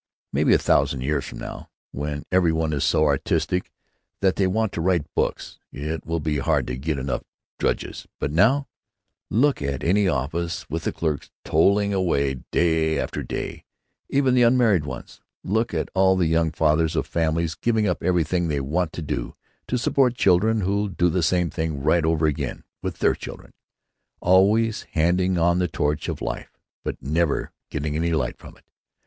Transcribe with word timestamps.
Maybe 0.33 0.51
a 0.55 0.57
thousand 0.57 1.01
years 1.01 1.25
from 1.25 1.37
now, 1.37 1.69
when 1.91 2.23
every 2.31 2.51
one 2.51 2.73
is 2.73 2.83
so 2.83 3.05
artistic 3.05 3.71
that 4.21 4.35
they 4.35 4.47
want 4.47 4.71
to 4.71 4.81
write 4.81 5.05
books, 5.13 5.59
it 5.71 6.07
will 6.07 6.19
be 6.19 6.39
hard 6.39 6.65
to 6.65 6.75
get 6.77 6.97
enough 6.97 7.21
drudges. 7.59 8.07
But 8.19 8.31
now—— 8.31 8.67
Look 9.29 9.61
at 9.61 9.83
any 9.83 10.07
office, 10.07 10.67
with 10.71 10.85
the 10.85 10.91
clerks 10.91 11.29
toiling 11.43 11.93
day 12.51 12.97
after 12.97 13.21
day, 13.21 13.63
even 14.09 14.33
the 14.33 14.41
unmarried 14.41 14.85
ones. 14.87 15.21
Look 15.43 15.71
at 15.71 15.89
all 15.93 16.15
the 16.15 16.25
young 16.25 16.49
fathers 16.49 16.95
of 16.95 17.05
families, 17.05 17.53
giving 17.53 17.87
up 17.87 18.01
everything 18.01 18.47
they 18.47 18.59
want 18.59 18.93
to 18.93 19.03
do, 19.03 19.35
to 19.67 19.77
support 19.77 20.15
children 20.15 20.61
who'll 20.61 20.87
do 20.87 21.09
the 21.11 21.21
same 21.21 21.51
thing 21.51 21.79
right 21.79 22.03
over 22.05 22.25
again 22.25 22.63
with 22.81 22.97
their 22.97 23.13
children. 23.13 23.53
Always 24.19 24.81
handing 24.93 25.37
on 25.37 25.59
the 25.59 25.67
torch 25.67 26.09
of 26.09 26.23
life, 26.23 26.57
but 26.83 26.99
never 27.03 27.51
getting 27.69 27.95
any 27.95 28.13
light 28.13 28.39
from 28.39 28.57
it. 28.57 28.63